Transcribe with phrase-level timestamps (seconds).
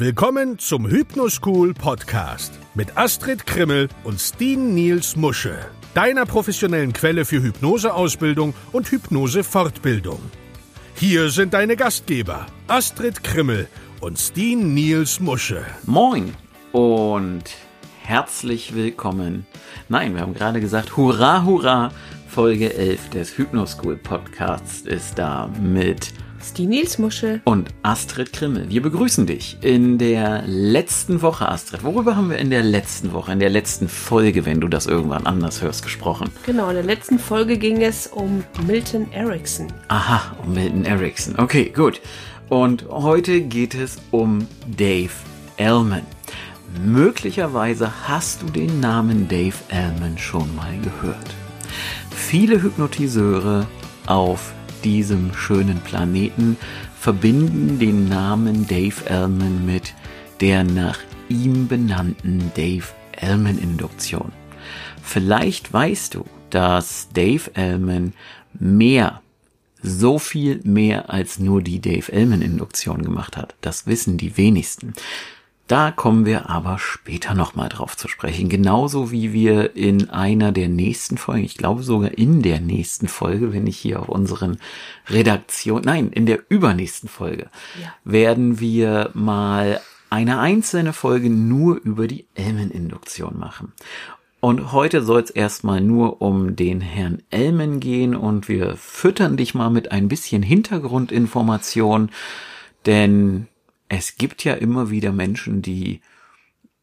[0.00, 5.58] Willkommen zum Hypnoschool Podcast mit Astrid Krimmel und Steen Niels Musche,
[5.92, 10.20] deiner professionellen Quelle für Hypnoseausbildung und Hypnosefortbildung.
[10.94, 13.66] Hier sind deine Gastgeber Astrid Krimmel
[14.00, 15.66] und Steen Niels Musche.
[15.84, 16.32] Moin
[16.70, 17.42] und
[18.04, 19.48] herzlich willkommen.
[19.88, 21.90] Nein, wir haben gerade gesagt, hurra, hurra,
[22.28, 26.12] Folge 11 des Hypnoschool Podcasts ist da mit
[26.56, 27.40] die Nilsmuschel.
[27.44, 28.68] Und Astrid Krimmel.
[28.68, 31.84] Wir begrüßen dich in der letzten Woche, Astrid.
[31.84, 35.26] Worüber haben wir in der letzten Woche, in der letzten Folge, wenn du das irgendwann
[35.26, 36.30] anders hörst, gesprochen?
[36.46, 39.66] Genau, in der letzten Folge ging es um Milton Erickson.
[39.88, 41.34] Aha, um Milton Erickson.
[41.38, 42.00] Okay, gut.
[42.48, 45.12] Und heute geht es um Dave
[45.56, 46.06] Ellman.
[46.84, 51.34] Möglicherweise hast du den Namen Dave Ellman schon mal gehört.
[52.10, 53.66] Viele Hypnotiseure
[54.06, 54.52] auf
[54.84, 56.56] diesem schönen Planeten
[56.98, 59.94] verbinden den Namen Dave Ellman mit
[60.40, 64.32] der nach ihm benannten Dave Ellman Induktion.
[65.02, 68.14] Vielleicht weißt du, dass Dave Ellman
[68.52, 69.22] mehr,
[69.80, 73.54] so viel mehr als nur die Dave Ellman Induktion gemacht hat.
[73.60, 74.94] Das wissen die wenigsten.
[75.68, 78.48] Da kommen wir aber später nochmal drauf zu sprechen.
[78.48, 83.52] Genauso wie wir in einer der nächsten Folgen, ich glaube sogar in der nächsten Folge,
[83.52, 84.56] wenn ich hier auf unseren
[85.10, 87.50] Redaktion, nein, in der übernächsten Folge,
[87.82, 87.92] ja.
[88.02, 93.74] werden wir mal eine einzelne Folge nur über die Elmen-Induktion machen.
[94.40, 99.54] Und heute soll es erstmal nur um den Herrn Elmen gehen und wir füttern dich
[99.54, 102.10] mal mit ein bisschen Hintergrundinformation,
[102.86, 103.48] denn
[103.88, 106.00] es gibt ja immer wieder Menschen, die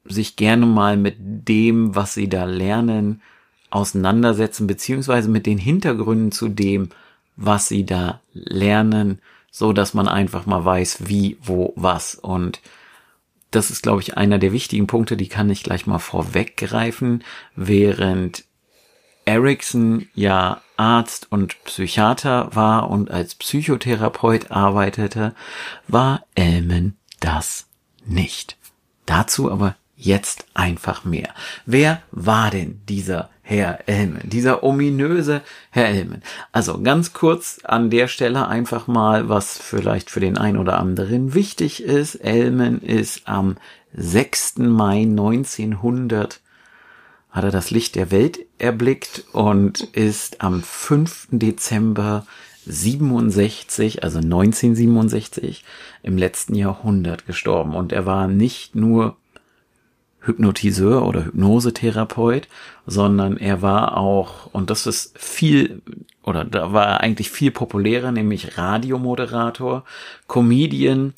[0.06, 3.22] sich gerne mal mit dem, was sie da lernen,
[3.70, 6.90] auseinandersetzen, beziehungsweise mit den Hintergründen zu dem,
[7.36, 9.20] was sie da lernen,
[9.52, 12.16] so dass man einfach mal weiß, wie, wo, was.
[12.16, 12.62] Und
[13.52, 17.24] das ist, glaube ich, einer der wichtigen Punkte, die kann ich gleich mal vorweggreifen,
[17.56, 18.46] während
[19.26, 25.34] Erickson ja Arzt und Psychiater war und als Psychotherapeut arbeitete,
[25.88, 27.68] war Elmen das
[28.06, 28.58] nicht.
[29.06, 31.30] Dazu aber jetzt einfach mehr.
[31.66, 36.22] Wer war denn dieser Herr Elmen, dieser ominöse Herr Elmen?
[36.52, 41.34] Also ganz kurz an der Stelle einfach mal, was vielleicht für den einen oder anderen
[41.34, 42.16] wichtig ist.
[42.16, 43.58] Elmen ist am
[43.94, 44.58] 6.
[44.58, 46.42] Mai 1900
[47.32, 51.28] hat er das Licht der Welt erblickt und ist am 5.
[51.32, 52.26] Dezember
[52.66, 55.64] 67, also 1967,
[56.04, 57.76] im letzten Jahrhundert gestorben.
[57.76, 59.18] Und er war nicht nur
[60.22, 62.48] Hypnotiseur oder Hypnosetherapeut,
[62.88, 65.84] sondern er war auch, und das ist viel,
[66.24, 69.84] oder da war er eigentlich viel populärer, nämlich Radiomoderator,
[70.28, 71.14] Comedian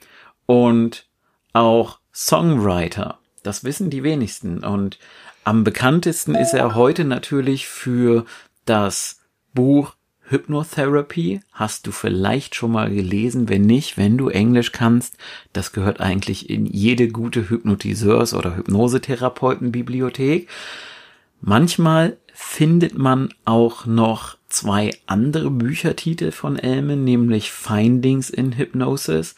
[0.46, 1.06] und
[1.54, 3.20] auch Songwriter.
[3.44, 4.64] Das wissen die wenigsten.
[4.64, 5.00] Und
[5.48, 8.26] am bekanntesten ist er heute natürlich für
[8.66, 9.22] das
[9.54, 11.40] Buch Hypnotherapy.
[11.54, 13.48] Hast du vielleicht schon mal gelesen?
[13.48, 15.16] Wenn nicht, wenn du Englisch kannst,
[15.54, 20.50] das gehört eigentlich in jede gute Hypnotiseurs- oder Hypnosetherapeutenbibliothek.
[21.40, 29.36] Manchmal findet man auch noch zwei andere Büchertitel von Elmen, nämlich Findings in Hypnosis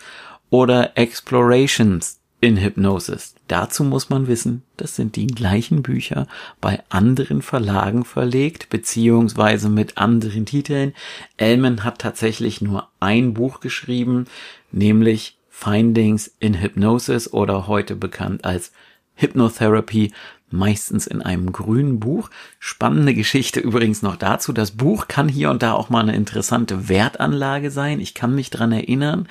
[0.49, 3.35] oder Explorations in Hypnosis.
[3.47, 6.27] Dazu muss man wissen, das sind die gleichen Bücher
[6.61, 10.93] bei anderen Verlagen verlegt, beziehungsweise mit anderen Titeln.
[11.37, 14.25] Elman hat tatsächlich nur ein Buch geschrieben,
[14.71, 18.71] nämlich Findings in Hypnosis oder heute bekannt als
[19.15, 20.13] Hypnotherapy,
[20.49, 22.29] meistens in einem grünen Buch.
[22.57, 24.53] Spannende Geschichte übrigens noch dazu.
[24.53, 27.99] Das Buch kann hier und da auch mal eine interessante Wertanlage sein.
[27.99, 29.27] Ich kann mich dran erinnern.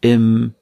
[0.00, 0.54] Im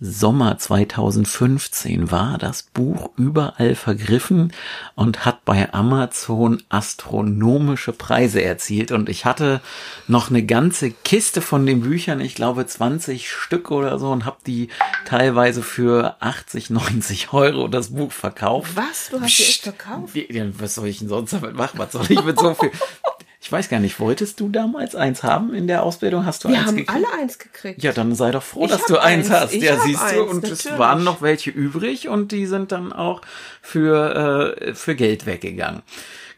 [0.00, 4.52] Sommer 2015 war das Buch überall vergriffen
[4.96, 8.90] und hat bei Amazon astronomische Preise erzielt.
[8.90, 9.60] Und ich hatte
[10.08, 14.38] noch eine ganze Kiste von den Büchern, ich glaube 20 Stück oder so, und habe
[14.46, 14.68] die
[15.04, 18.72] teilweise für 80, 90 Euro das Buch verkauft.
[18.74, 19.10] Was?
[19.10, 20.14] Du hast die echt verkauft?
[20.58, 21.78] Was soll ich denn sonst damit machen?
[21.78, 22.72] Was soll ich mit so viel?
[23.44, 26.24] Ich weiß gar nicht, wolltest du damals eins haben in der Ausbildung?
[26.24, 26.90] Hast du Wir eins haben gekriegt?
[26.96, 27.82] alle eins gekriegt.
[27.82, 29.38] Ja, dann sei doch froh, Ich dass du eins eins.
[29.38, 29.52] hast.
[29.52, 30.78] Ich ja, siehst du, eins, und es natürlich.
[30.78, 33.20] waren noch welche übrig und die sind dann auch
[33.60, 35.82] für, äh, für Geld weggegangen.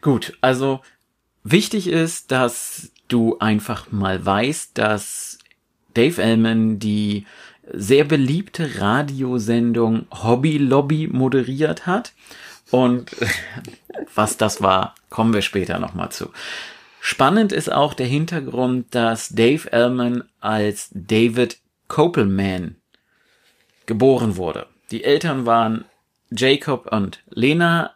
[0.01, 0.81] Gut, also
[1.45, 5.37] wichtig ist, dass du einfach mal weißt, dass
[5.93, 7.25] Dave Ellman die
[7.71, 12.11] sehr beliebte Radiosendung Hobby Lobby moderiert hat.
[12.69, 13.11] Und
[14.13, 16.31] was das war, kommen wir später nochmal zu.
[17.09, 21.57] Spannend ist auch der Hintergrund, dass Dave Ellman als David
[21.87, 22.75] Kopelman
[23.85, 24.65] geboren wurde.
[24.91, 25.85] Die Eltern waren
[26.31, 27.91] Jacob und Lena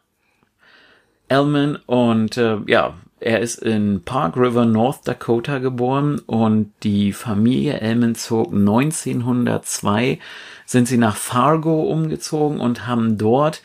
[1.28, 7.81] Ellman und äh, ja, er ist in Park River, North Dakota geboren und die Familie
[7.81, 10.19] Ellman zog 1902,
[10.66, 13.62] sind sie nach Fargo umgezogen und haben dort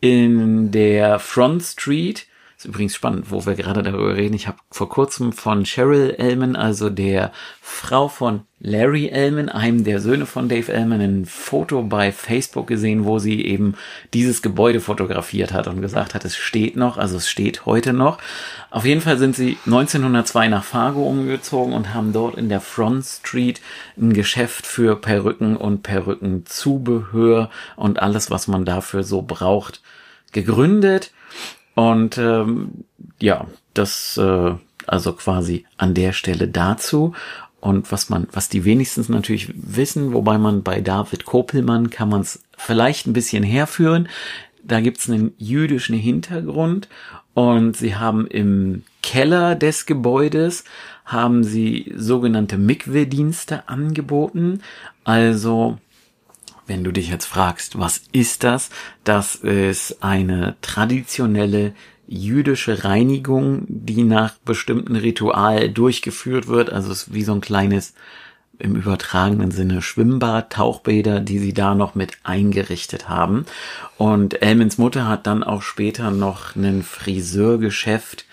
[0.00, 2.26] in der Front Street
[2.56, 4.34] ist übrigens spannend, wo wir gerade darüber reden.
[4.34, 7.30] Ich habe vor kurzem von Cheryl Ellman, also der
[7.60, 13.04] Frau von Larry Ellman, einem der Söhne von Dave Ellman, ein Foto bei Facebook gesehen,
[13.04, 13.74] wo sie eben
[14.14, 18.16] dieses Gebäude fotografiert hat und gesagt hat, es steht noch, also es steht heute noch.
[18.70, 23.04] Auf jeden Fall sind sie 1902 nach Fargo umgezogen und haben dort in der Front
[23.04, 23.60] Street
[23.98, 29.82] ein Geschäft für Perücken und Perückenzubehör und alles, was man dafür so braucht,
[30.32, 31.12] gegründet.
[31.76, 32.84] Und ähm,
[33.20, 34.54] ja, das äh,
[34.86, 37.12] also quasi an der Stelle dazu.
[37.60, 42.22] Und was man, was die wenigstens natürlich wissen, wobei man bei David Kopelmann kann man
[42.22, 44.08] es vielleicht ein bisschen herführen.
[44.62, 46.88] Da gibt's einen jüdischen Hintergrund
[47.34, 50.64] und sie haben im Keller des Gebäudes
[51.04, 54.62] haben sie sogenannte Mikwe-Dienste angeboten.
[55.04, 55.78] Also
[56.66, 58.70] wenn du dich jetzt fragst, was ist das?
[59.04, 61.74] Das ist eine traditionelle
[62.08, 66.70] jüdische Reinigung, die nach bestimmten Ritual durchgeführt wird.
[66.70, 67.94] Also es ist wie so ein kleines,
[68.58, 73.44] im übertragenen Sinne Schwimmbad, Tauchbäder, die sie da noch mit eingerichtet haben.
[73.98, 78.24] Und Elmens Mutter hat dann auch später noch ein Friseurgeschäft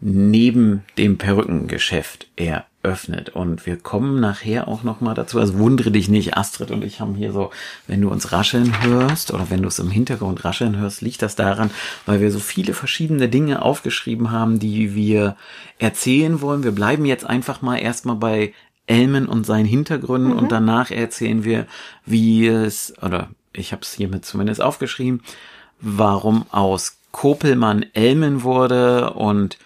[0.00, 3.30] neben dem Perückengeschäft eröffnet öffnet.
[3.30, 5.40] Und wir kommen nachher auch nochmal dazu.
[5.40, 7.50] Also wundere dich nicht, Astrid und ich haben hier so,
[7.88, 11.34] wenn du uns rascheln hörst oder wenn du es im Hintergrund rascheln hörst, liegt das
[11.34, 11.70] daran,
[12.06, 15.36] weil wir so viele verschiedene Dinge aufgeschrieben haben, die wir
[15.78, 16.62] erzählen wollen.
[16.62, 18.54] Wir bleiben jetzt einfach mal erstmal bei
[18.86, 20.38] Elmen und seinen Hintergründen mhm.
[20.38, 21.66] und danach erzählen wir,
[22.04, 25.22] wie es, oder ich habe es hiermit zumindest aufgeschrieben,
[25.80, 29.58] warum aus Kopelmann Elmen wurde und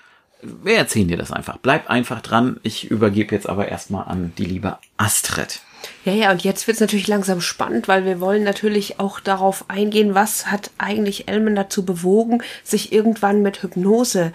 [0.42, 1.58] wir erzählen dir das einfach.
[1.58, 2.58] Bleib einfach dran.
[2.62, 5.60] Ich übergebe jetzt aber erstmal an die liebe Astrid.
[6.04, 10.14] Ja, ja, und jetzt wird's natürlich langsam spannend, weil wir wollen natürlich auch darauf eingehen,
[10.14, 14.32] was hat eigentlich Elmen dazu bewogen, sich irgendwann mit Hypnose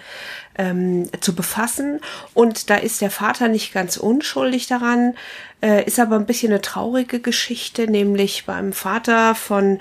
[0.57, 2.00] ähm, zu befassen.
[2.34, 5.16] Und da ist der Vater nicht ganz unschuldig daran,
[5.62, 9.80] äh, ist aber ein bisschen eine traurige Geschichte, nämlich beim Vater von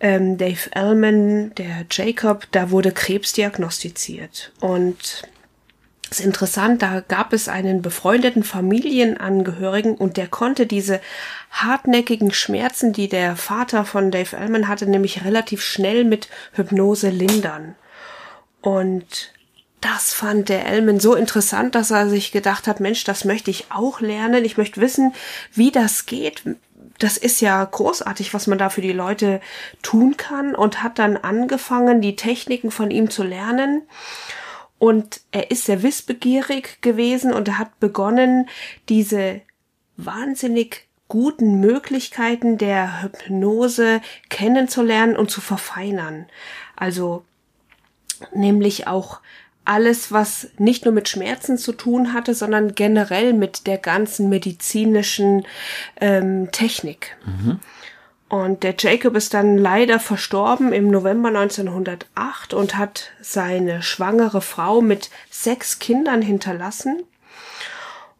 [0.00, 4.52] ähm, Dave Ellman, der Jacob, da wurde Krebs diagnostiziert.
[4.60, 5.22] Und
[6.10, 11.00] ist interessant, da gab es einen befreundeten Familienangehörigen und der konnte diese
[11.50, 17.74] hartnäckigen Schmerzen, die der Vater von Dave Ellman hatte, nämlich relativ schnell mit Hypnose lindern.
[18.60, 19.32] Und
[19.80, 23.66] das fand der Ellman so interessant, dass er sich gedacht hat, Mensch, das möchte ich
[23.70, 24.44] auch lernen.
[24.44, 25.14] Ich möchte wissen,
[25.52, 26.42] wie das geht.
[26.98, 29.40] Das ist ja großartig, was man da für die Leute
[29.82, 33.82] tun kann und hat dann angefangen, die Techniken von ihm zu lernen
[34.78, 38.48] und er ist sehr wissbegierig gewesen und hat begonnen,
[38.88, 39.40] diese
[39.96, 46.26] wahnsinnig guten Möglichkeiten der Hypnose kennenzulernen und zu verfeinern.
[46.76, 47.24] Also
[48.32, 49.20] nämlich auch
[49.64, 55.46] alles, was nicht nur mit Schmerzen zu tun hatte, sondern generell mit der ganzen medizinischen
[56.00, 57.16] ähm, Technik.
[57.26, 57.60] Mhm.
[58.28, 64.82] Und der Jacob ist dann leider verstorben im November 1908 und hat seine schwangere Frau
[64.82, 67.04] mit sechs Kindern hinterlassen.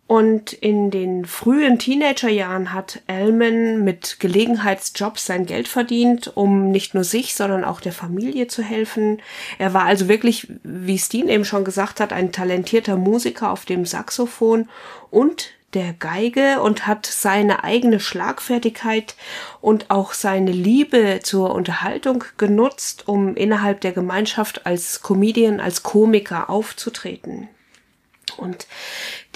[0.06, 7.04] Und in den frühen Teenagerjahren hat Elman mit Gelegenheitsjobs sein Geld verdient, um nicht nur
[7.04, 9.20] sich, sondern auch der Familie zu helfen.
[9.58, 13.84] Er war also wirklich, wie Steen eben schon gesagt hat, ein talentierter Musiker auf dem
[13.84, 14.70] Saxophon
[15.10, 19.14] und der Geige und hat seine eigene Schlagfertigkeit
[19.60, 26.48] und auch seine Liebe zur Unterhaltung genutzt, um innerhalb der Gemeinschaft als Comedian, als Komiker
[26.48, 27.48] aufzutreten.
[28.36, 28.66] Und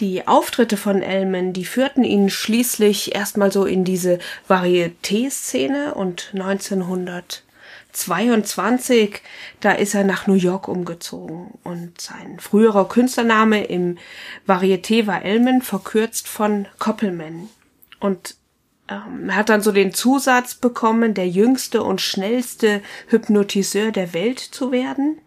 [0.00, 7.42] die Auftritte von Elman, die führten ihn schließlich erstmal so in diese Varieté-Szene und 1900
[7.92, 9.20] 22,
[9.60, 13.98] da ist er nach New York umgezogen und sein früherer Künstlername im
[14.46, 17.48] Varieté war Elman, verkürzt von Koppelman.
[18.00, 18.36] Und
[18.88, 24.72] ähm, hat dann so den Zusatz bekommen, der jüngste und schnellste Hypnotiseur der Welt zu
[24.72, 25.18] werden.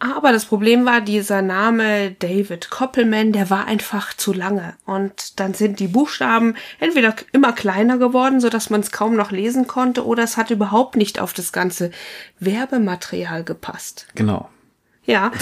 [0.00, 4.74] Aber das Problem war, dieser Name David Koppelman, der war einfach zu lange.
[4.86, 9.32] Und dann sind die Buchstaben entweder immer kleiner geworden, so dass man es kaum noch
[9.32, 11.90] lesen konnte, oder es hat überhaupt nicht auf das ganze
[12.38, 14.06] Werbematerial gepasst.
[14.14, 14.48] Genau.
[15.04, 15.32] Ja.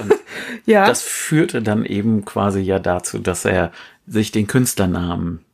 [0.66, 0.86] ja.
[0.86, 3.72] Das führte dann eben quasi ja dazu, dass er
[4.06, 5.44] sich den Künstlernamen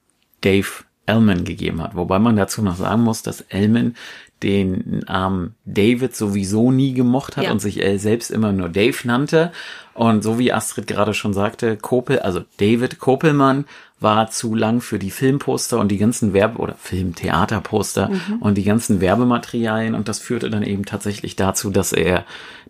[0.41, 1.95] Dave Elman gegeben hat.
[1.95, 3.95] Wobei man dazu noch sagen muss, dass Elman
[4.43, 7.53] den Namen David sowieso nie gemocht hat Ja.
[7.53, 9.53] und sich äh, selbst immer nur Dave nannte.
[9.95, 13.67] Und so wie Astrid gerade schon sagte, Kopel, also David Kopelmann
[14.01, 19.01] war zu lang für die Filmposter und die ganzen Werbe- oder Film-Theaterposter und die ganzen
[19.01, 22.25] Werbematerialien und das führte dann eben tatsächlich dazu, dass er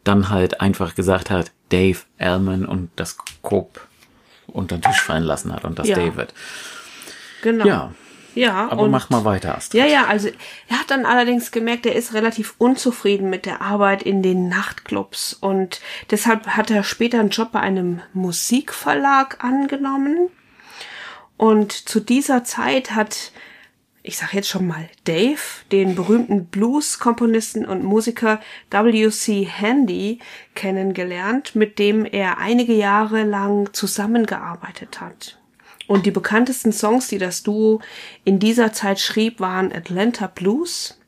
[0.04, 3.86] dann halt einfach gesagt hat, Dave Elman und das Kop
[4.46, 5.96] unter den Tisch fallen lassen hat und das Ja.
[5.96, 6.34] David.
[7.42, 7.64] Genau.
[7.66, 7.92] Ja,
[8.34, 9.80] Ja, aber mach mal weiter, Astrid.
[9.80, 10.28] Ja, ja, also
[10.68, 15.34] er hat dann allerdings gemerkt, er ist relativ unzufrieden mit der Arbeit in den Nachtclubs
[15.34, 20.30] und deshalb hat er später einen Job bei einem Musikverlag angenommen.
[21.36, 23.32] Und zu dieser Zeit hat,
[24.02, 29.44] ich sag jetzt schon mal, Dave, den berühmten Blues-Komponisten und Musiker W.C.
[29.44, 30.20] Handy
[30.54, 35.41] kennengelernt, mit dem er einige Jahre lang zusammengearbeitet hat.
[35.86, 37.80] Und die bekanntesten Songs, die das Duo
[38.24, 40.98] in dieser Zeit schrieb, waren Atlanta Blues.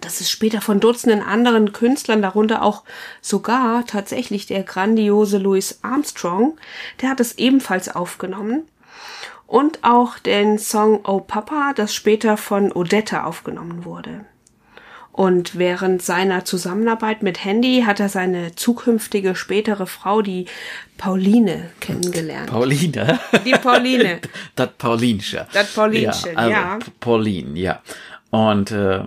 [0.00, 2.84] Das ist später von Dutzenden anderen Künstlern, darunter auch
[3.20, 6.56] sogar tatsächlich der grandiose Louis Armstrong,
[7.00, 8.62] der hat es ebenfalls aufgenommen.
[9.46, 14.24] Und auch den Song Oh Papa, das später von Odetta aufgenommen wurde.
[15.12, 20.46] Und während seiner Zusammenarbeit mit Handy hat er seine zukünftige spätere Frau, die
[20.98, 22.48] Pauline, kennengelernt.
[22.48, 23.18] Pauline.
[23.44, 24.20] Die Pauline.
[24.54, 25.46] Das Paulinsche.
[25.52, 26.36] Das Paulinsche, ja.
[26.36, 26.78] Also ja.
[27.00, 27.82] Pauline, ja.
[28.30, 29.00] Und äh,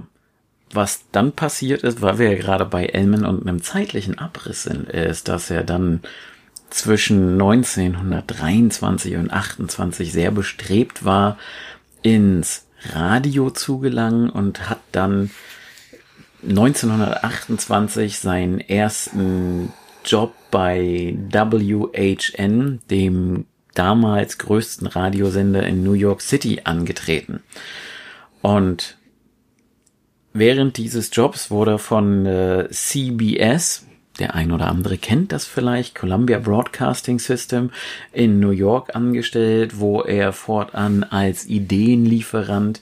[0.72, 4.90] was dann passiert ist, weil wir ja gerade bei Elmen und einem zeitlichen Abriss sind,
[4.90, 6.02] ist, dass er dann
[6.70, 11.38] zwischen 1923 und 28 sehr bestrebt war,
[12.02, 15.30] ins Radio zu gelangen und hat dann
[16.48, 19.72] 1928 seinen ersten
[20.06, 27.42] Job bei WHN, dem damals größten Radiosender in New York City, angetreten.
[28.42, 28.98] Und
[30.34, 33.86] während dieses Jobs wurde von äh, CBS,
[34.20, 37.72] der ein oder andere kennt das vielleicht, Columbia Broadcasting System
[38.12, 42.82] in New York angestellt, wo er fortan als Ideenlieferant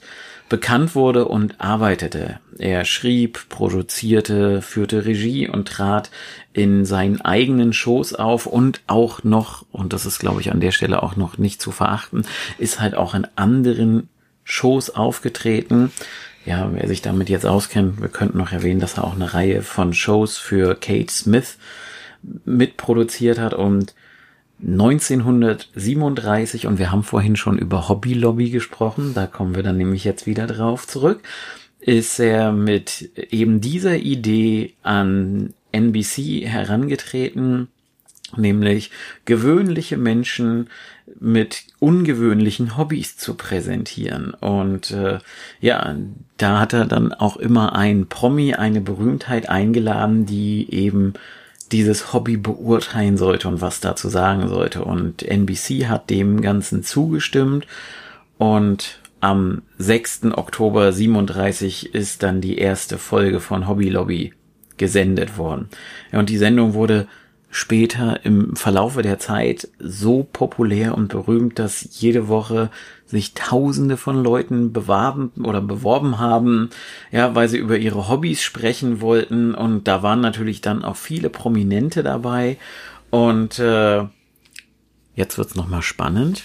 [0.52, 2.38] bekannt wurde und arbeitete.
[2.58, 6.10] Er schrieb, produzierte, führte Regie und trat
[6.52, 10.70] in seinen eigenen Shows auf und auch noch, und das ist glaube ich an der
[10.70, 12.26] Stelle auch noch nicht zu verachten,
[12.58, 14.10] ist halt auch in anderen
[14.44, 15.90] Shows aufgetreten.
[16.44, 19.62] Ja, wer sich damit jetzt auskennt, wir könnten noch erwähnen, dass er auch eine Reihe
[19.62, 21.56] von Shows für Kate Smith
[22.44, 23.94] mitproduziert hat und
[24.64, 30.04] 1937, und wir haben vorhin schon über Hobby Lobby gesprochen, da kommen wir dann nämlich
[30.04, 31.20] jetzt wieder drauf zurück,
[31.80, 37.68] ist er mit eben dieser Idee an NBC herangetreten,
[38.36, 38.92] nämlich
[39.24, 40.68] gewöhnliche Menschen
[41.18, 44.32] mit ungewöhnlichen Hobbys zu präsentieren.
[44.34, 45.18] Und äh,
[45.60, 45.96] ja,
[46.36, 51.14] da hat er dann auch immer ein Promi, eine Berühmtheit eingeladen, die eben
[51.72, 54.84] dieses Hobby beurteilen sollte und was dazu sagen sollte.
[54.84, 57.66] Und NBC hat dem Ganzen zugestimmt
[58.38, 60.32] und am 6.
[60.32, 64.34] Oktober 37 ist dann die erste Folge von Hobby Lobby
[64.76, 65.68] gesendet worden.
[66.10, 67.06] Und die Sendung wurde
[67.54, 72.70] später im Verlaufe der Zeit so populär und berühmt, dass jede Woche
[73.04, 76.70] sich Tausende von Leuten bewarben oder beworben haben,
[77.10, 81.28] ja, weil sie über ihre Hobbys sprechen wollten und da waren natürlich dann auch viele
[81.28, 82.56] Prominente dabei
[83.10, 84.04] und äh,
[85.14, 86.44] jetzt wird's noch mal spannend.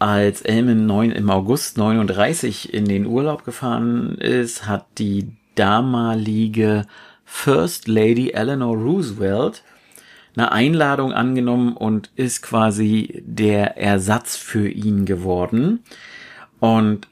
[0.00, 6.86] Als Elman 9 im August 39 in den Urlaub gefahren ist, hat die damalige
[7.32, 9.62] First Lady Eleanor Roosevelt
[10.36, 15.80] eine Einladung angenommen und ist quasi der Ersatz für ihn geworden.
[16.60, 17.08] Und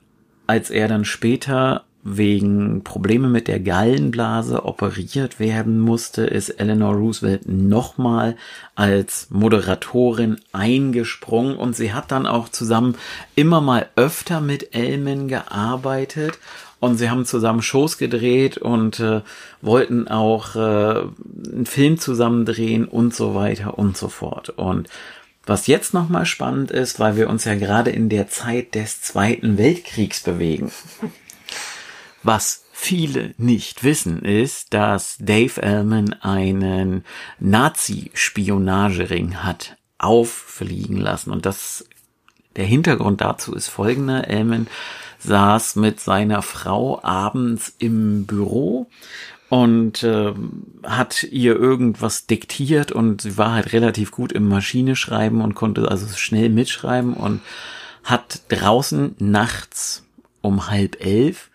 [0.46, 7.48] als er dann später wegen Probleme mit der Gallenblase operiert werden musste, ist Eleanor Roosevelt
[7.48, 8.36] nochmal
[8.74, 12.96] als Moderatorin eingesprungen und sie hat dann auch zusammen
[13.34, 16.38] immer mal öfter mit Elman gearbeitet
[16.80, 19.22] und sie haben zusammen Shows gedreht und äh,
[19.62, 24.50] wollten auch äh, einen Film zusammen drehen und so weiter und so fort.
[24.50, 24.88] Und
[25.48, 29.56] was jetzt nochmal spannend ist, weil wir uns ja gerade in der Zeit des Zweiten
[29.56, 30.70] Weltkriegs bewegen.
[32.22, 37.04] Was viele nicht wissen, ist, dass Dave Ellman einen
[37.38, 41.30] Nazi-Spionagering hat auffliegen lassen.
[41.30, 41.86] Und das,
[42.56, 44.28] der Hintergrund dazu ist folgender.
[44.28, 44.66] Ellman
[45.18, 48.86] saß mit seiner Frau abends im Büro
[49.48, 50.34] und äh,
[50.84, 56.06] hat ihr irgendwas diktiert und sie war halt relativ gut im Maschineschreiben und konnte also
[56.16, 57.40] schnell mitschreiben und
[58.04, 60.04] hat draußen nachts
[60.40, 61.50] um halb elf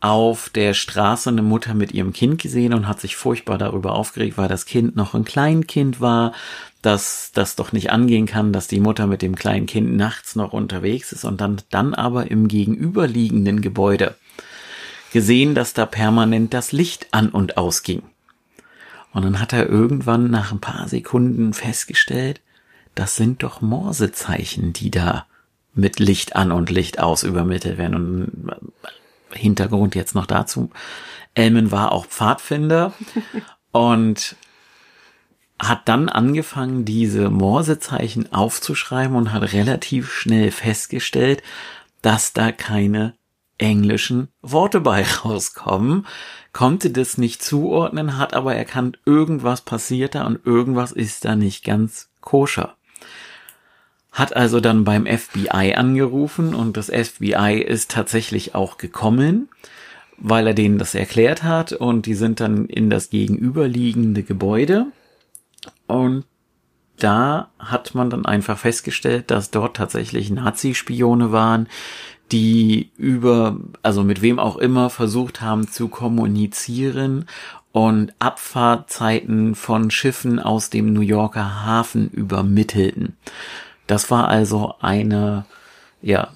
[0.00, 4.36] auf der Straße eine Mutter mit ihrem Kind gesehen und hat sich furchtbar darüber aufgeregt,
[4.38, 6.32] weil das Kind noch ein Kleinkind war,
[6.86, 10.52] dass das doch nicht angehen kann, dass die Mutter mit dem kleinen Kind nachts noch
[10.52, 14.14] unterwegs ist und dann, dann aber im gegenüberliegenden Gebäude
[15.12, 18.02] gesehen, dass da permanent das Licht an und ausging.
[19.12, 22.40] Und dann hat er irgendwann nach ein paar Sekunden festgestellt,
[22.94, 25.26] das sind doch Morsezeichen, die da
[25.74, 27.94] mit Licht an und Licht aus übermittelt werden.
[27.94, 28.72] Und
[29.32, 30.70] Hintergrund jetzt noch dazu.
[31.34, 32.94] Elmen war auch Pfadfinder
[33.72, 34.36] und
[35.58, 41.42] hat dann angefangen, diese Morsezeichen aufzuschreiben und hat relativ schnell festgestellt,
[42.02, 43.14] dass da keine
[43.58, 46.06] englischen Worte bei rauskommen,
[46.52, 51.64] konnte das nicht zuordnen, hat aber erkannt, irgendwas passiert da und irgendwas ist da nicht
[51.64, 52.76] ganz koscher.
[54.12, 59.48] Hat also dann beim FBI angerufen und das FBI ist tatsächlich auch gekommen,
[60.16, 64.86] weil er denen das erklärt hat und die sind dann in das gegenüberliegende Gebäude
[65.86, 66.24] und
[66.98, 71.68] da hat man dann einfach festgestellt, dass dort tatsächlich Nazi-Spione waren,
[72.32, 77.26] die über, also mit wem auch immer versucht haben zu kommunizieren
[77.72, 83.16] und Abfahrtzeiten von Schiffen aus dem New Yorker Hafen übermittelten.
[83.86, 85.44] Das war also eine,
[86.00, 86.30] ja,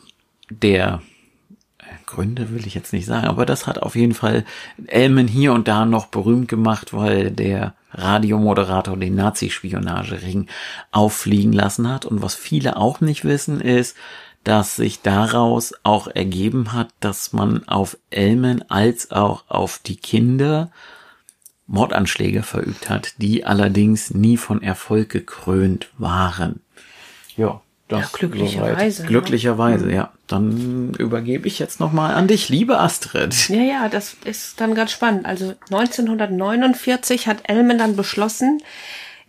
[0.51, 1.01] der
[2.07, 4.45] Gründe will ich jetzt nicht sagen, aber das hat auf jeden Fall
[4.87, 10.49] Elmen hier und da noch berühmt gemacht, weil der Radiomoderator den Nazi-Spionagering
[10.91, 12.05] auffliegen lassen hat.
[12.05, 13.97] Und was viele auch nicht wissen, ist,
[14.45, 20.71] dass sich daraus auch ergeben hat, dass man auf Elmen als auch auf die Kinder
[21.67, 26.61] Mordanschläge verübt hat, die allerdings nie von Erfolg gekrönt waren.
[27.37, 29.03] Ja, das ja, glücklicherweise.
[29.03, 29.09] Ne?
[29.09, 29.95] Glücklicherweise, ja.
[29.95, 30.13] ja.
[30.27, 33.49] Dann übergebe ich jetzt nochmal an dich, liebe Astrid.
[33.49, 35.27] Ja, ja, das ist dann ganz spannend.
[35.27, 38.63] Also 1949 hat Elmen dann beschlossen,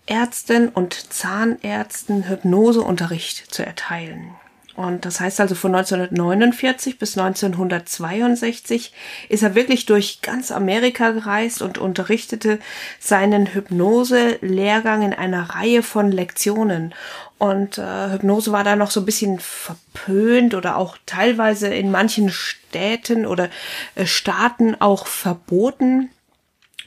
[0.06, 4.32] Ärzten und Zahnärzten Hypnoseunterricht zu erteilen.
[4.76, 8.94] Und das heißt also von 1949 bis 1962
[9.28, 12.60] ist er wirklich durch ganz Amerika gereist und unterrichtete
[13.00, 16.94] seinen Hypnose-Lehrgang in einer Reihe von Lektionen.
[17.42, 22.30] Und äh, Hypnose war da noch so ein bisschen verpönt oder auch teilweise in manchen
[22.30, 23.50] Städten oder
[23.96, 26.12] äh, Staaten auch verboten.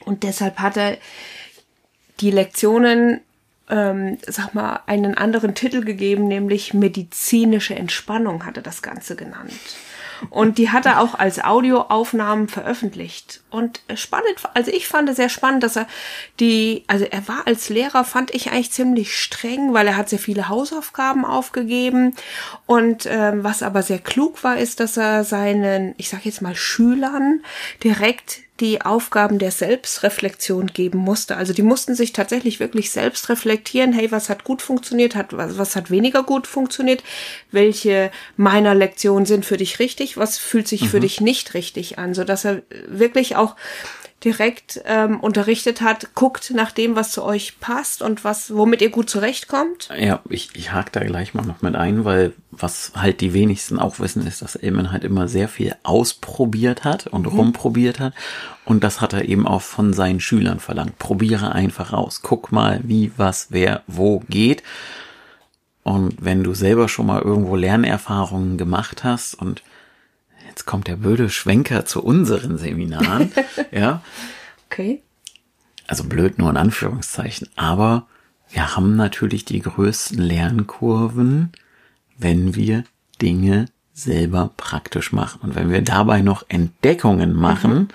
[0.05, 0.97] Und deshalb hat er
[2.21, 3.19] die Lektionen
[3.69, 9.51] ähm, sag mal, einen anderen Titel gegeben, nämlich medizinische Entspannung hatte das Ganze genannt.
[10.29, 13.41] Und die hat er auch als Audioaufnahmen veröffentlicht.
[13.49, 15.87] Und spannend, also ich fand es sehr spannend, dass er
[16.39, 20.19] die, also er war als Lehrer, fand ich eigentlich ziemlich streng, weil er hat sehr
[20.19, 22.15] viele Hausaufgaben aufgegeben.
[22.65, 26.55] Und ähm, was aber sehr klug war, ist, dass er seinen, ich sag jetzt mal,
[26.55, 27.41] Schülern
[27.83, 31.35] direkt die Aufgaben der Selbstreflexion geben musste.
[31.35, 35.57] Also die mussten sich tatsächlich wirklich selbst reflektieren, hey, was hat gut funktioniert, hat, was,
[35.57, 37.03] was hat weniger gut funktioniert,
[37.51, 40.87] welche meiner Lektionen sind für dich richtig, was fühlt sich mhm.
[40.87, 43.55] für dich nicht richtig an, so dass er wirklich auch
[44.25, 48.89] direkt ähm, unterrichtet hat, guckt nach dem, was zu euch passt und was, womit ihr
[48.89, 49.89] gut zurechtkommt.
[49.97, 53.79] Ja, ich, ich hake da gleich mal noch mit ein, weil was halt die wenigsten
[53.79, 57.39] auch wissen, ist, dass Elman halt immer sehr viel ausprobiert hat und mhm.
[57.39, 58.13] rumprobiert hat.
[58.65, 60.97] Und das hat er eben auch von seinen Schülern verlangt.
[60.97, 62.21] Probiere einfach aus.
[62.23, 64.63] Guck mal, wie, was, wer, wo geht.
[65.83, 69.61] Und wenn du selber schon mal irgendwo Lernerfahrungen gemacht hast und
[70.65, 73.31] jetzt kommt der blöde Schwenker zu unseren Seminaren,
[73.71, 74.01] ja.
[74.65, 75.03] Okay.
[75.85, 78.07] Also blöd nur in Anführungszeichen, aber
[78.49, 81.51] wir haben natürlich die größten Lernkurven,
[82.17, 82.83] wenn wir
[83.21, 85.41] Dinge selber praktisch machen.
[85.43, 87.87] Und wenn wir dabei noch Entdeckungen machen, mhm.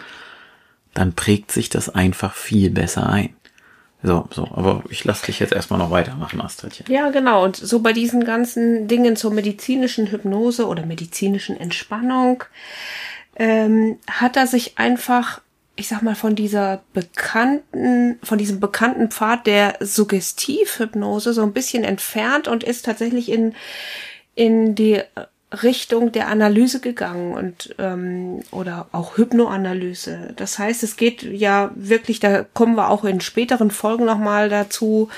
[0.94, 3.34] dann prägt sich das einfach viel besser ein.
[4.02, 6.86] So, so, aber ich lasse dich jetzt erstmal noch weitermachen, Astridchen.
[6.88, 7.44] Ja, genau.
[7.44, 12.44] Und so bei diesen ganzen Dingen zur medizinischen Hypnose oder medizinischen Entspannung
[13.36, 15.42] ähm, hat er sich einfach,
[15.76, 21.84] ich sag mal, von dieser bekannten, von diesem bekannten Pfad der Suggestivhypnose so ein bisschen
[21.84, 23.54] entfernt und ist tatsächlich in,
[24.34, 25.02] in die
[25.52, 30.32] Richtung der Analyse gegangen und ähm, oder auch Hypnoanalyse.
[30.36, 35.08] Das heißt, es geht ja wirklich, da kommen wir auch in späteren Folgen nochmal dazu,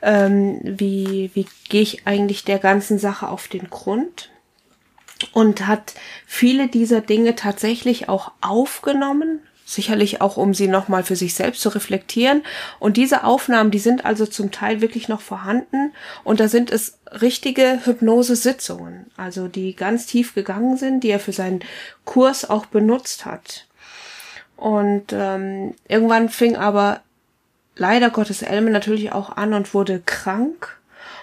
[0.00, 4.30] ähm, wie, wie gehe ich eigentlich der ganzen Sache auf den Grund
[5.32, 5.94] und hat
[6.26, 9.40] viele dieser Dinge tatsächlich auch aufgenommen,
[9.74, 12.42] sicherlich auch, um sie nochmal für sich selbst zu reflektieren.
[12.78, 15.92] Und diese Aufnahmen, die sind also zum Teil wirklich noch vorhanden.
[16.24, 21.32] Und da sind es richtige Hypnosesitzungen, also die ganz tief gegangen sind, die er für
[21.32, 21.60] seinen
[22.04, 23.66] Kurs auch benutzt hat.
[24.56, 27.00] Und ähm, irgendwann fing aber
[27.76, 30.78] leider Gottes Elme natürlich auch an und wurde krank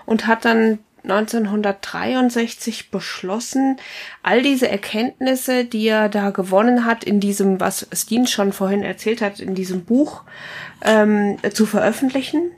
[0.06, 0.80] und hat dann
[1.12, 3.78] 1963 beschlossen,
[4.24, 9.22] all diese Erkenntnisse, die er da gewonnen hat, in diesem, was Steen schon vorhin erzählt
[9.22, 10.24] hat, in diesem Buch
[10.84, 12.52] ähm, zu veröffentlichen.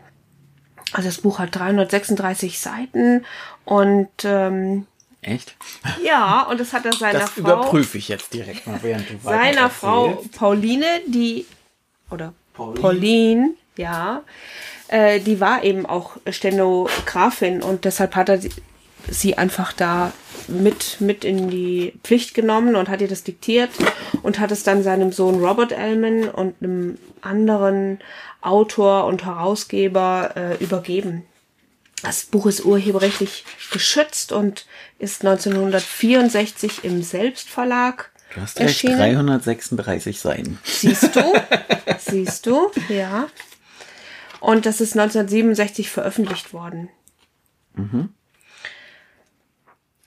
[0.93, 3.25] Also das Buch hat 336 Seiten
[3.65, 4.85] und ähm,
[5.23, 5.55] Echt?
[6.03, 7.41] Ja, und das hat er seiner das Frau.
[7.41, 10.23] überprüfe ich jetzt direkt mal, während du Seiner Frau.
[10.35, 11.45] Pauline, die
[12.09, 12.81] oder Pauline.
[12.81, 14.23] Pauline, ja,
[14.87, 18.39] äh, die war eben auch Stenografin und deshalb hat er
[19.09, 20.11] sie, einfach da
[20.47, 23.69] mit mit in die Pflicht genommen und hat ihr das diktiert
[24.21, 27.99] und hat es dann seinem Sohn Robert Ellman und einem anderen
[28.41, 31.23] Autor und Herausgeber äh, übergeben.
[32.03, 34.65] Das Buch ist urheberrechtlich geschützt und
[34.97, 38.97] ist 1964 im Selbstverlag Du hast erschienen.
[38.97, 40.59] 336 Seiten.
[40.63, 41.21] Siehst du?
[41.99, 42.71] Siehst du?
[42.87, 43.27] Ja.
[44.41, 46.89] Und das ist 1967 veröffentlicht worden.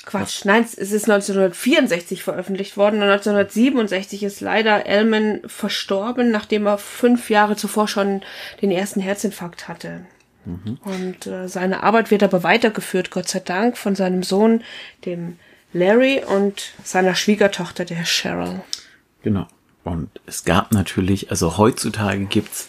[0.04, 6.76] Quatsch, nein, es ist 1964 veröffentlicht worden und 1967 ist leider Ellman verstorben, nachdem er
[6.76, 8.20] fünf Jahre zuvor schon
[8.60, 10.04] den ersten Herzinfarkt hatte.
[10.84, 14.62] Und äh, seine Arbeit wird aber weitergeführt, Gott sei Dank, von seinem Sohn,
[15.06, 15.38] dem
[15.72, 18.60] Larry, und seiner Schwiegertochter, der Cheryl.
[19.22, 19.46] Genau.
[19.84, 22.68] Und es gab natürlich, also heutzutage gibt's,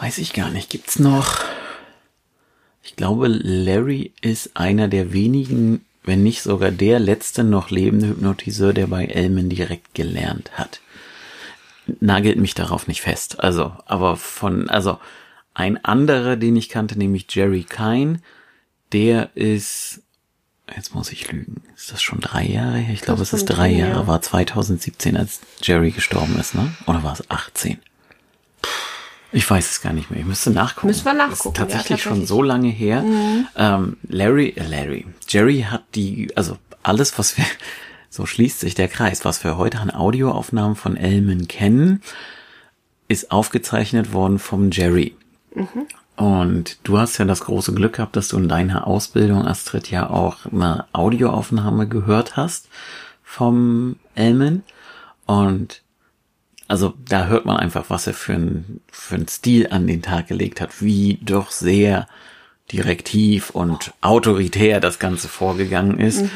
[0.00, 1.40] weiß ich gar nicht, gibt's noch,
[2.82, 8.72] ich glaube, Larry ist einer der wenigen, wenn nicht sogar der letzte noch lebende Hypnotiseur,
[8.72, 10.80] der bei Elman direkt gelernt hat.
[12.00, 13.40] Nagelt mich darauf nicht fest.
[13.40, 14.98] Also, aber von, also,
[15.52, 18.20] ein anderer, den ich kannte, nämlich Jerry Kine,
[18.92, 20.00] der ist,
[20.74, 22.94] jetzt muss ich lügen, ist das schon drei Jahre her?
[22.94, 24.06] Ich glaube, es ist drei Jahre, ja.
[24.06, 26.72] war 2017, als Jerry gestorben ist, ne?
[26.86, 27.78] Oder war es 18?
[29.32, 30.20] Ich weiß es gar nicht mehr.
[30.20, 30.88] Ich müsste nachgucken.
[30.88, 32.28] Müssen wir nachgucken, Das ist ja, tatsächlich schon tatsächlich.
[32.28, 33.04] so lange her.
[33.56, 37.44] Ähm, Larry, äh, Larry, Jerry hat die, also alles, was wir,
[38.10, 42.02] so schließt sich der Kreis, was wir heute an Audioaufnahmen von Elman kennen,
[43.08, 45.16] ist aufgezeichnet worden vom Jerry.
[46.16, 50.08] Und du hast ja das große Glück gehabt, dass du in deiner Ausbildung, Astrid, ja
[50.10, 52.68] auch eine Audioaufnahme gehört hast
[53.24, 54.62] vom Elman.
[55.26, 55.82] Und
[56.70, 60.28] also da hört man einfach, was er für einen für einen Stil an den Tag
[60.28, 62.06] gelegt hat, wie doch sehr
[62.70, 66.26] direktiv und autoritär das Ganze vorgegangen ist.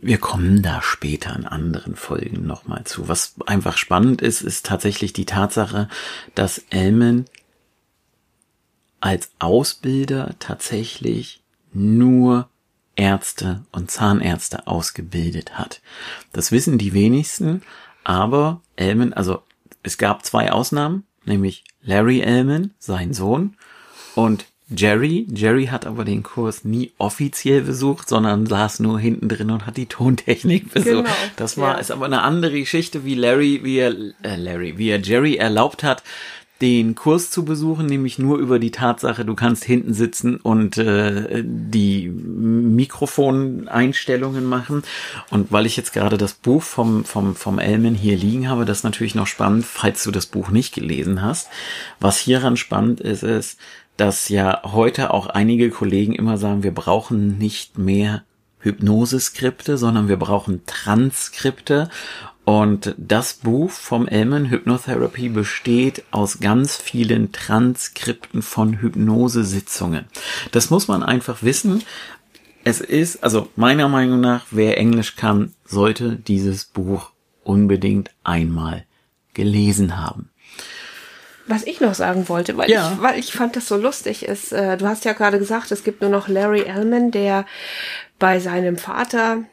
[0.00, 3.06] Wir kommen da später in anderen Folgen nochmal zu.
[3.06, 5.88] Was einfach spannend ist, ist tatsächlich die Tatsache,
[6.34, 7.26] dass Elman
[9.00, 11.42] als Ausbilder tatsächlich
[11.74, 12.48] nur
[12.96, 15.82] Ärzte und Zahnärzte ausgebildet hat.
[16.32, 17.60] Das wissen die wenigsten,
[18.04, 19.42] aber Elman, also
[19.82, 23.56] es gab zwei Ausnahmen, nämlich Larry Elman, sein Sohn,
[24.14, 25.26] und Jerry.
[25.30, 29.76] Jerry hat aber den Kurs nie offiziell besucht, sondern saß nur hinten drin und hat
[29.76, 31.04] die Tontechnik besucht.
[31.04, 31.80] Genau, Das war ja.
[31.80, 35.82] ist aber eine andere Geschichte, wie Larry, wie er, äh, Larry, wie er Jerry erlaubt
[35.82, 36.02] hat,
[36.62, 41.42] den Kurs zu besuchen, nämlich nur über die Tatsache, du kannst hinten sitzen und äh,
[41.44, 44.84] die Mikrofoneinstellungen machen.
[45.30, 48.78] Und weil ich jetzt gerade das Buch vom, vom, vom Elman hier liegen habe, das
[48.78, 51.48] ist natürlich noch spannend, falls du das Buch nicht gelesen hast.
[51.98, 53.58] Was hieran spannend ist, ist,
[53.96, 58.22] dass ja heute auch einige Kollegen immer sagen, wir brauchen nicht mehr
[58.60, 61.90] Hypnoseskripte, sondern wir brauchen Transkripte.
[62.44, 70.06] Und das Buch vom Elman Hypnotherapy besteht aus ganz vielen Transkripten von Hypnosesitzungen.
[70.50, 71.84] Das muss man einfach wissen.
[72.64, 77.10] Es ist, also meiner Meinung nach, wer Englisch kann, sollte dieses Buch
[77.44, 78.84] unbedingt einmal
[79.34, 80.28] gelesen haben.
[81.46, 82.92] Was ich noch sagen wollte, weil, Ja.
[82.92, 85.82] ich, weil ich fand das so lustig, ist, äh, du hast ja gerade gesagt, es
[85.82, 87.46] gibt nur noch Larry Ellman, der
[88.18, 89.44] bei seinem Vater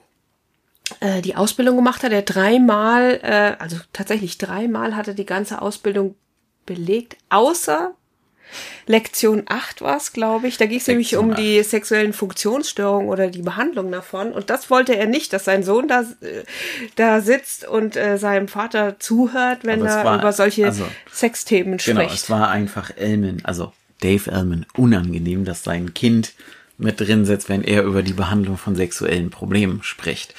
[0.99, 2.11] äh, die Ausbildung gemacht hat.
[2.11, 6.15] Der dreimal, äh, also tatsächlich dreimal hat er die ganze Ausbildung
[6.65, 7.93] belegt, außer
[8.87, 10.57] Lektion 8 war es, glaube ich.
[10.57, 14.31] Da ging es nämlich um die sexuellen Funktionsstörungen oder die Behandlung davon.
[14.31, 16.43] Und das wollte er nicht, dass sein Sohn da, äh,
[16.95, 22.01] da sitzt und äh, seinem Vater zuhört, wenn er war- über solche also- Sexthemen Genau,
[22.01, 22.23] spricht.
[22.23, 23.71] es war einfach Elman, also
[24.01, 26.33] Dave Elman, unangenehm, dass sein Kind
[26.79, 30.33] mit drin sitzt, wenn er über die Behandlung von sexuellen Problemen spricht.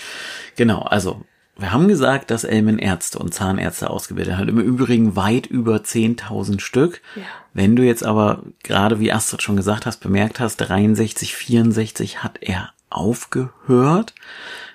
[0.56, 1.24] Genau, also
[1.56, 4.48] wir haben gesagt, dass Elmen Ärzte und Zahnärzte ausgebildet hat.
[4.48, 7.02] Im Übrigen weit über 10.000 Stück.
[7.14, 7.22] Ja.
[7.52, 12.38] Wenn du jetzt aber gerade, wie Astrid schon gesagt hast, bemerkt hast, 63, 64 hat
[12.40, 14.14] er aufgehört.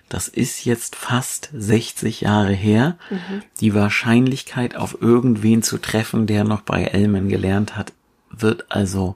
[0.10, 2.98] Das ist jetzt fast 60 Jahre her.
[3.10, 3.42] Mhm.
[3.60, 7.94] Die Wahrscheinlichkeit, auf irgendwen zu treffen, der noch bei Elmen gelernt hat,
[8.30, 9.16] wird also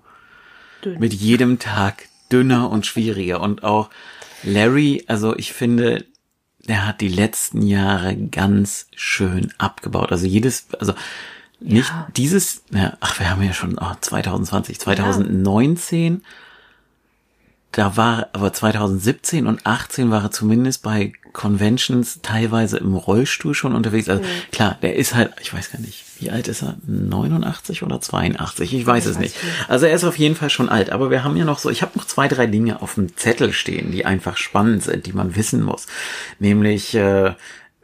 [0.84, 1.00] Dünn.
[1.00, 3.42] mit jedem Tag dünner und schwieriger.
[3.42, 3.90] Und auch
[4.44, 6.06] Larry, also ich finde,
[6.68, 10.12] der hat die letzten Jahre ganz schön abgebaut.
[10.12, 10.94] Also jedes, also
[11.60, 12.08] nicht Ja.
[12.16, 16.24] dieses, ja, ach, wir haben ja schon oh, 2020, 2019,
[17.72, 23.76] da war, aber 2017 und 18 war er zumindest bei Conventions teilweise im Rollstuhl schon
[23.76, 24.10] unterwegs.
[24.10, 26.78] Also klar, der ist halt, ich weiß gar nicht, wie alt ist er?
[26.86, 28.74] 89 oder 82?
[28.74, 29.44] Ich weiß Ich es weiß nicht.
[29.44, 29.70] nicht.
[29.70, 31.82] Also er ist auf jeden Fall schon alt, aber wir haben ja noch so, ich
[31.82, 35.36] habe noch zwei, drei Dinge auf dem Zettel stehen, die einfach spannend sind, die man
[35.36, 35.88] wissen muss.
[36.40, 37.34] Nämlich äh,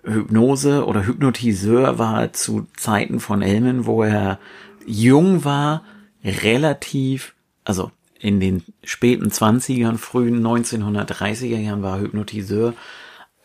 [0.03, 4.39] Hypnose oder Hypnotiseur war zu Zeiten von Elmen, wo er
[4.86, 5.84] jung war,
[6.23, 12.73] relativ, also in den späten 20ern, frühen 1930er Jahren war Hypnotiseur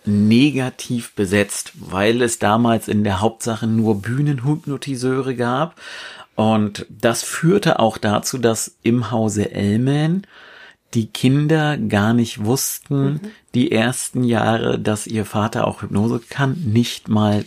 [0.05, 5.81] negativ besetzt, weil es damals in der Hauptsache nur Bühnenhypnotiseure gab.
[6.35, 10.27] Und das führte auch dazu, dass im Hause Ellman
[10.95, 13.21] die Kinder gar nicht wussten,
[13.55, 16.61] die ersten Jahre, dass ihr Vater auch Hypnose kann.
[16.65, 17.45] Nicht mal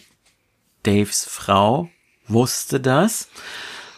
[0.83, 1.89] Daves Frau
[2.27, 3.29] wusste das,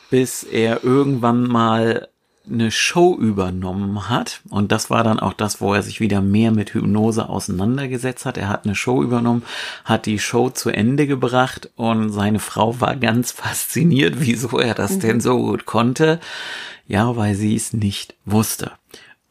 [0.10, 2.08] bis er irgendwann mal
[2.50, 4.42] eine Show übernommen hat.
[4.50, 8.38] Und das war dann auch das, wo er sich wieder mehr mit Hypnose auseinandergesetzt hat.
[8.38, 9.44] Er hat eine Show übernommen,
[9.84, 15.00] hat die Show zu Ende gebracht und seine Frau war ganz fasziniert, wieso er das
[15.00, 16.20] denn so gut konnte.
[16.88, 18.72] Ja, weil sie es nicht wusste.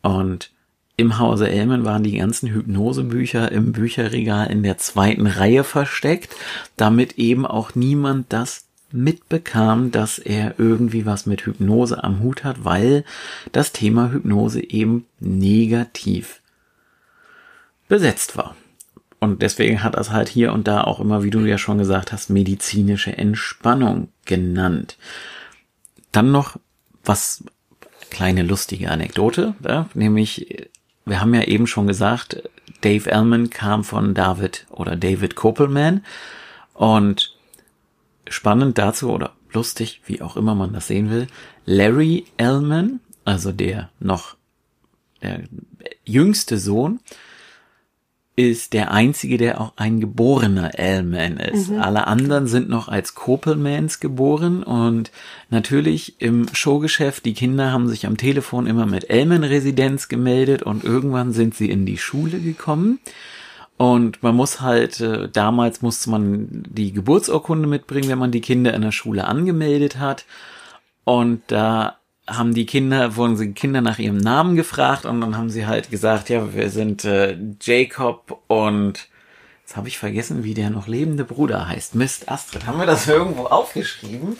[0.02, 0.50] Und
[0.96, 6.36] im Hause Elmen waren die ganzen Hypnosebücher im Bücherregal in der zweiten Reihe versteckt,
[6.76, 8.63] damit eben auch niemand das
[8.94, 13.04] mitbekam, dass er irgendwie was mit Hypnose am Hut hat, weil
[13.52, 16.40] das Thema Hypnose eben negativ
[17.88, 18.56] besetzt war.
[19.18, 22.12] Und deswegen hat es halt hier und da auch immer, wie du ja schon gesagt
[22.12, 24.96] hast, medizinische Entspannung genannt.
[26.12, 26.56] Dann noch
[27.04, 27.44] was
[28.10, 30.68] kleine lustige Anekdote, ja, nämlich
[31.04, 32.42] wir haben ja eben schon gesagt,
[32.80, 36.04] Dave Ellman kam von David oder David Kopelman
[36.74, 37.33] und
[38.28, 41.26] spannend dazu oder lustig, wie auch immer man das sehen will,
[41.64, 44.36] Larry Ellman, also der noch
[45.22, 45.42] der
[46.04, 47.00] jüngste Sohn,
[48.36, 51.70] ist der einzige, der auch ein geborener Ellman ist.
[51.70, 55.12] Alle anderen sind noch als Kopelmans geboren und
[55.50, 61.32] natürlich im Showgeschäft, die Kinder haben sich am Telefon immer mit Ellman-Residenz gemeldet und irgendwann
[61.32, 62.98] sind sie in die Schule gekommen.
[63.76, 68.72] Und man muss halt, äh, damals musste man die Geburtsurkunde mitbringen, wenn man die Kinder
[68.72, 70.24] in der Schule angemeldet hat.
[71.04, 75.50] Und da haben die Kinder, wurden sie Kinder nach ihrem Namen gefragt und dann haben
[75.50, 79.08] sie halt gesagt, ja, wir sind äh, Jacob und
[79.64, 81.94] jetzt habe ich vergessen, wie der noch lebende Bruder heißt.
[81.94, 84.36] Mist, Astrid, haben wir das irgendwo aufgeschrieben?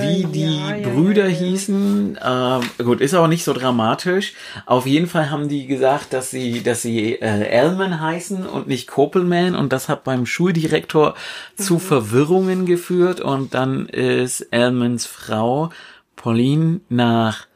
[0.00, 2.18] wie die ja, ja, Brüder ja, hießen?
[2.24, 4.32] Ähm, gut, ist auch nicht so dramatisch.
[4.64, 8.88] Auf jeden Fall haben die gesagt, dass sie, dass sie äh, Ellman heißen und nicht
[8.88, 11.14] Kopelman und das hat beim Schuldirektor
[11.56, 15.68] zu Verwirrungen geführt und dann ist Ellmans Frau
[16.16, 17.46] Pauline nach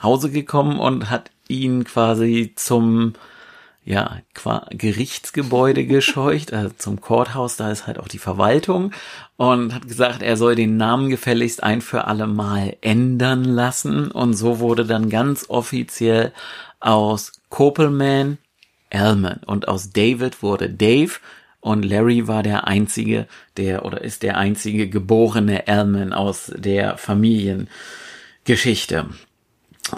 [0.00, 3.14] Hause gekommen und hat ihn quasi zum
[3.84, 8.92] ja, qua Gerichtsgebäude gescheucht, also zum Courthouse, da ist halt auch die Verwaltung
[9.36, 14.32] und hat gesagt, er soll den Namen gefälligst ein für alle Mal ändern lassen und
[14.34, 16.32] so wurde dann ganz offiziell
[16.80, 18.38] aus Kopelman
[18.88, 21.12] Ellman und aus David wurde Dave
[21.60, 29.08] und Larry war der einzige, der oder ist der einzige geborene Ellman aus der Familiengeschichte.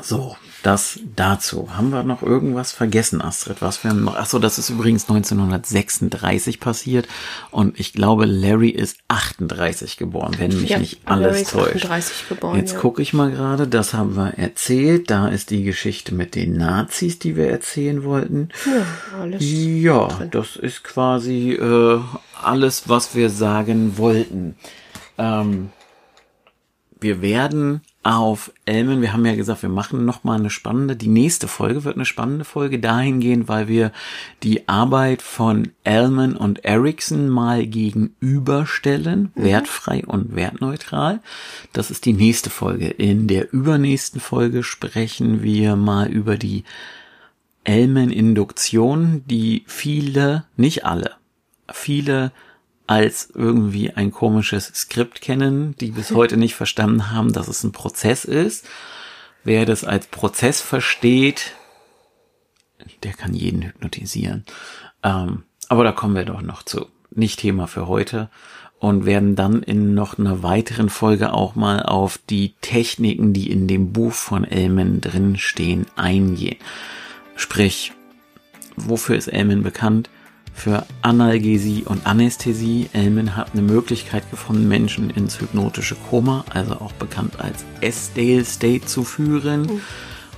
[0.03, 1.69] So, das dazu.
[1.77, 3.63] Haben wir noch irgendwas vergessen, Astrid?
[3.63, 4.17] Was wir noch?
[4.17, 7.07] Ach so, das ist übrigens 1936 passiert
[7.53, 11.85] und ich glaube, Larry ist 38 geboren, wenn mich Ja, nicht Larry alles ist täuscht.
[11.85, 12.81] 38 geboren, Jetzt ja.
[12.81, 15.09] gucke ich mal gerade, das haben wir erzählt.
[15.09, 18.49] Da ist die Geschichte mit den Nazis, die wir erzählen wollten.
[18.67, 19.43] Ja, alles.
[19.43, 22.01] Ja, das ist quasi äh,
[22.43, 24.57] alles, was wir sagen wollten.
[25.17, 25.71] Ähm,
[26.99, 31.09] wir werden auf Elmen, wir haben ja gesagt, wir machen noch mal eine spannende, die
[31.09, 33.93] nächste Folge wird eine spannende Folge dahingehend, weil wir
[34.43, 41.21] die Arbeit von Elman und Ericsson mal gegenüberstellen, wertfrei und wertneutral.
[41.73, 42.87] Das ist die nächste Folge.
[42.89, 46.65] In der übernächsten Folge sprechen wir mal über die
[47.65, 51.17] Elmen-Induktion, die viele, nicht alle,
[51.73, 52.31] viele
[52.87, 57.73] als irgendwie ein komisches Skript kennen, die bis heute nicht verstanden haben, dass es ein
[57.73, 58.67] Prozess ist.
[59.45, 61.53] Wer das als Prozess versteht,
[63.03, 64.45] der kann jeden hypnotisieren.
[65.03, 66.87] Ähm, aber da kommen wir doch noch zu.
[67.11, 68.31] Nicht Thema für heute.
[68.79, 73.69] Und werden dann in noch einer weiteren Folge auch mal auf die Techniken, die in
[73.69, 76.59] dem Buch von Elmen drinstehen, eingehen.
[77.37, 77.93] Sprich,
[78.77, 80.11] wofür ist Elmen bekannt?
[80.57, 82.89] Für Analgesie und Anästhesie.
[82.93, 88.87] Elmen hat eine Möglichkeit gefunden, Menschen ins hypnotische Koma, also auch bekannt als S-Dale State
[88.87, 89.63] zu führen.
[89.63, 89.81] Mhm.